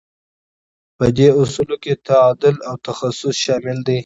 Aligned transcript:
په 0.97 1.05
دې 1.17 1.27
اصولو 1.41 1.75
کې 1.83 1.93
تعادل 2.07 2.55
او 2.67 2.75
تخصص 2.87 3.35
شامل 3.45 3.77
دي. 3.87 3.99